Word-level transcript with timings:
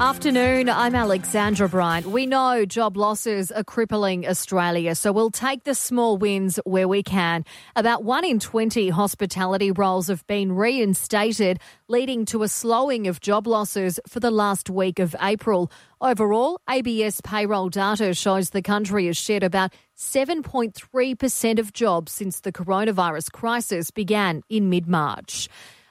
Afternoon, 0.00 0.68
I'm 0.68 0.94
Alexandra 0.94 1.68
Bryant. 1.68 2.06
We 2.06 2.24
know 2.24 2.64
job 2.64 2.96
losses 2.96 3.50
are 3.50 3.64
crippling 3.64 4.28
Australia, 4.28 4.94
so 4.94 5.10
we'll 5.10 5.30
take 5.30 5.64
the 5.64 5.74
small 5.74 6.16
wins 6.16 6.60
where 6.64 6.86
we 6.86 7.02
can. 7.02 7.44
About 7.74 8.04
1 8.04 8.24
in 8.24 8.38
20 8.38 8.90
hospitality 8.90 9.72
roles 9.72 10.06
have 10.06 10.26
been 10.26 10.52
reinstated, 10.52 11.58
leading 11.88 12.24
to 12.26 12.44
a 12.44 12.48
slowing 12.48 13.08
of 13.08 13.20
job 13.20 13.46
losses 13.46 13.98
for 14.06 14.20
the 14.20 14.30
last 14.30 14.70
week 14.70 14.98
of 14.98 15.16
April. 15.20 15.70
Overall, 16.00 16.60
ABS 16.70 17.20
payroll 17.22 17.68
data 17.68 18.14
shows 18.14 18.50
the 18.50 18.62
country 18.62 19.06
has 19.06 19.16
shed 19.16 19.42
about 19.42 19.72
7.3% 19.96 21.58
of 21.58 21.72
jobs 21.72 22.12
since 22.12 22.40
the 22.40 22.52
coronavirus 22.52 23.32
crisis 23.32 23.90
began 23.90 24.42
in 24.48 24.70
mid 24.70 24.86
March. 24.86 25.48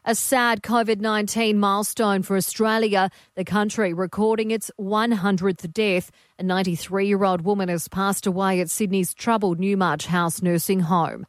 A 0.10 0.16
sad 0.16 0.64
COVID 0.64 1.02
19 1.02 1.60
milestone 1.60 2.24
for 2.24 2.38
Australia, 2.38 3.10
the 3.36 3.44
country 3.44 3.92
recording 3.92 4.52
its 4.52 4.72
100th 4.80 5.74
death. 5.74 6.12
A 6.40 6.44
93 6.44 7.08
year 7.08 7.26
old 7.26 7.42
woman 7.42 7.68
has 7.68 7.90
passed 7.90 8.26
away 8.26 8.62
at 8.62 8.70
Sydney's 8.70 9.14
troubled 9.14 9.60
Newmarch 9.60 10.06
House 10.06 10.42
nursing 10.42 10.80
home. 10.80 11.26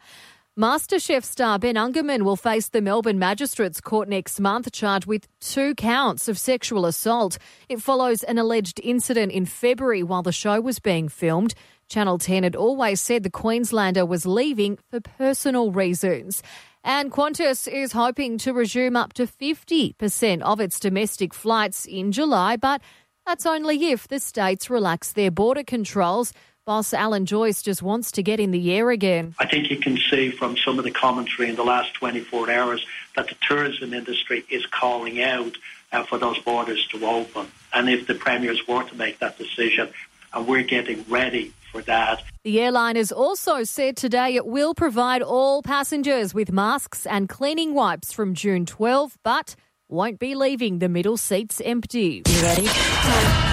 MasterChef 0.56 1.24
star 1.24 1.59
Ben 1.59 1.74
Ungermann 1.74 2.22
will 2.22 2.36
face 2.36 2.69
the 2.69 2.80
Melbourne 2.80 3.19
Magistrates 3.19 3.80
Court 3.80 4.09
next 4.09 4.38
month, 4.38 4.70
charged 4.70 5.06
with 5.06 5.27
two 5.41 5.74
counts 5.74 6.28
of 6.28 6.38
sexual 6.38 6.86
assault. 6.86 7.36
It 7.69 7.83
follows 7.83 8.22
an 8.22 8.38
alleged 8.38 8.80
incident 8.84 9.33
in 9.33 9.45
February 9.45 10.05
while 10.05 10.22
the 10.22 10.30
show 10.30 10.60
was 10.60 10.78
being 10.78 11.08
filmed. 11.08 11.52
Channel 11.88 12.19
10 12.19 12.45
had 12.45 12.55
always 12.55 13.00
said 13.00 13.22
the 13.24 13.30
Queenslander 13.30 14.06
was 14.06 14.27
leaving 14.27 14.78
for 14.91 15.00
personal 15.00 15.72
reasons. 15.72 16.42
And 16.91 17.12
Qantas 17.12 17.70
is 17.70 17.92
hoping 17.92 18.38
to 18.38 18.55
resume 18.55 18.97
up 18.97 19.12
to 19.12 19.27
50% 19.27 20.41
of 20.41 20.59
its 20.59 20.80
domestic 20.80 21.34
flights 21.34 21.84
in 21.84 22.12
July, 22.12 22.56
but 22.56 22.80
that's 23.27 23.45
only 23.45 23.91
if 23.91 24.09
the 24.09 24.19
states 24.19 24.70
relax 24.70 25.12
their 25.12 25.30
border 25.30 25.62
controls. 25.62 26.33
Boss 26.64 26.94
Alan 26.94 27.27
Joyce 27.27 27.61
just 27.61 27.83
wants 27.83 28.11
to 28.12 28.22
get 28.22 28.41
in 28.41 28.53
the 28.53 28.72
air 28.72 28.91
again. 28.91 29.34
I 29.39 29.44
think 29.44 29.70
you 29.70 29.77
can 29.77 29.98
see 29.98 30.31
from 30.31 30.56
some 30.56 30.78
of 30.78 30.84
the 30.86 30.91
commentary 30.91 31.50
in 31.50 31.56
the 31.56 31.62
last 31.62 31.92
24 31.92 32.50
hours 32.50 32.86
that 33.16 33.28
the 33.28 33.36
tourism 33.47 33.92
industry 33.92 34.47
is 34.48 34.64
calling 34.64 35.20
out 35.20 35.59
uh, 35.92 36.05
for 36.05 36.16
those 36.16 36.39
borders 36.39 36.86
to 36.92 37.05
open. 37.05 37.48
And 37.75 37.91
if 37.91 38.06
the 38.06 38.14
premiers 38.14 38.66
were 38.66 38.84
to 38.84 38.94
make 38.94 39.19
that 39.19 39.36
decision, 39.36 39.91
and 40.33 40.47
we're 40.47 40.62
getting 40.62 41.05
ready 41.06 41.53
for 41.72 41.83
that. 41.83 42.22
The 42.44 42.61
airline 42.61 42.97
has 42.97 43.12
also 43.12 43.64
said 43.64 43.97
today 43.97 44.34
it 44.36 44.47
will 44.47 44.74
provide 44.74 45.22
all 45.22 45.62
passengers 45.62 46.34
with 46.34 46.52
masks 46.52 47.06
and 47.06 47.28
cleaning 47.28 47.75
wipes 47.75 48.12
from 48.12 48.34
June 48.34 48.66
12, 48.66 49.19
but 49.22 49.55
won't 49.88 50.19
be 50.19 50.34
leaving 50.34 50.78
the 50.78 50.88
middle 50.88 51.16
seats 51.16 51.60
empty. 51.64 52.22
You 52.27 52.42
ready? 52.42 53.47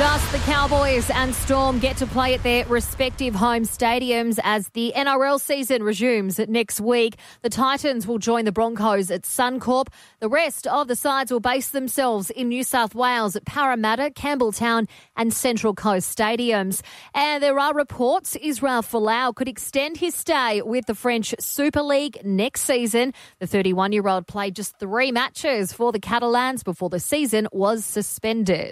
Just 0.00 0.32
the 0.32 0.38
Cowboys 0.50 1.10
and 1.10 1.34
Storm 1.34 1.78
get 1.78 1.98
to 1.98 2.06
play 2.06 2.32
at 2.32 2.42
their 2.42 2.64
respective 2.64 3.34
home 3.34 3.64
stadiums 3.64 4.38
as 4.42 4.70
the 4.70 4.94
NRL 4.96 5.38
season 5.38 5.82
resumes 5.82 6.38
next 6.48 6.80
week. 6.80 7.16
The 7.42 7.50
Titans 7.50 8.06
will 8.06 8.16
join 8.16 8.46
the 8.46 8.50
Broncos 8.50 9.10
at 9.10 9.24
Suncorp. 9.24 9.88
The 10.20 10.30
rest 10.30 10.66
of 10.66 10.88
the 10.88 10.96
sides 10.96 11.30
will 11.30 11.40
base 11.40 11.68
themselves 11.68 12.30
in 12.30 12.48
New 12.48 12.64
South 12.64 12.94
Wales 12.94 13.36
at 13.36 13.44
Parramatta, 13.44 14.10
Campbelltown, 14.16 14.88
and 15.18 15.34
Central 15.34 15.74
Coast 15.74 16.16
stadiums. 16.16 16.80
And 17.12 17.42
there 17.42 17.58
are 17.58 17.74
reports 17.74 18.36
Israel 18.36 18.80
Folau 18.80 19.34
could 19.34 19.48
extend 19.48 19.98
his 19.98 20.14
stay 20.14 20.62
with 20.62 20.86
the 20.86 20.94
French 20.94 21.34
Super 21.40 21.82
League 21.82 22.16
next 22.24 22.62
season. 22.62 23.12
The 23.38 23.46
31 23.46 23.92
year 23.92 24.08
old 24.08 24.26
played 24.26 24.56
just 24.56 24.78
three 24.78 25.12
matches 25.12 25.74
for 25.74 25.92
the 25.92 26.00
Catalans 26.00 26.62
before 26.62 26.88
the 26.88 27.00
season 27.00 27.48
was 27.52 27.84
suspended. 27.84 28.68